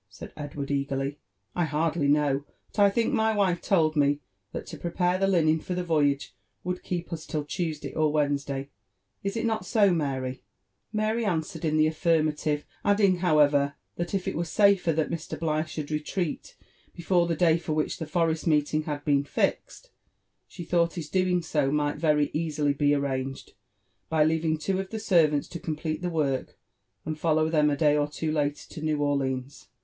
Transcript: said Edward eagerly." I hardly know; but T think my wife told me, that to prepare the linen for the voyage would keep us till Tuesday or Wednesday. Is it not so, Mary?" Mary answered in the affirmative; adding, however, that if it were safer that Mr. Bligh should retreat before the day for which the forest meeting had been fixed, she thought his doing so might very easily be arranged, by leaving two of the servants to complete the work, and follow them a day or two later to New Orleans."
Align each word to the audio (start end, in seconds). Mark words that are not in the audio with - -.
said 0.09 0.33
Edward 0.35 0.71
eagerly." 0.71 1.19
I 1.61 1.65
hardly 1.65 2.07
know; 2.07 2.43
but 2.75 2.87
T 2.87 2.89
think 3.03 3.13
my 3.13 3.35
wife 3.35 3.61
told 3.61 3.95
me, 3.95 4.19
that 4.51 4.65
to 4.65 4.77
prepare 4.79 5.19
the 5.19 5.27
linen 5.27 5.59
for 5.59 5.75
the 5.75 5.83
voyage 5.83 6.33
would 6.63 6.81
keep 6.81 7.13
us 7.13 7.27
till 7.27 7.45
Tuesday 7.45 7.93
or 7.93 8.11
Wednesday. 8.11 8.71
Is 9.23 9.37
it 9.37 9.45
not 9.45 9.63
so, 9.63 9.93
Mary?" 9.93 10.41
Mary 10.91 11.23
answered 11.23 11.63
in 11.63 11.77
the 11.77 11.85
affirmative; 11.85 12.65
adding, 12.83 13.17
however, 13.17 13.75
that 13.95 14.15
if 14.15 14.27
it 14.27 14.35
were 14.35 14.43
safer 14.43 14.91
that 14.91 15.11
Mr. 15.11 15.39
Bligh 15.39 15.65
should 15.67 15.91
retreat 15.91 16.55
before 16.95 17.27
the 17.27 17.35
day 17.35 17.59
for 17.59 17.73
which 17.73 17.99
the 17.99 18.07
forest 18.07 18.47
meeting 18.47 18.81
had 18.85 19.05
been 19.05 19.23
fixed, 19.23 19.91
she 20.47 20.63
thought 20.63 20.95
his 20.95 21.09
doing 21.09 21.43
so 21.43 21.71
might 21.71 21.97
very 21.97 22.31
easily 22.33 22.73
be 22.73 22.95
arranged, 22.95 23.53
by 24.09 24.23
leaving 24.23 24.57
two 24.57 24.79
of 24.79 24.89
the 24.89 24.97
servants 24.99 25.47
to 25.49 25.59
complete 25.59 26.01
the 26.01 26.09
work, 26.09 26.57
and 27.05 27.19
follow 27.19 27.49
them 27.51 27.69
a 27.69 27.77
day 27.77 27.95
or 27.95 28.07
two 28.07 28.31
later 28.31 28.67
to 28.67 28.81
New 28.81 28.97
Orleans." 28.99 29.67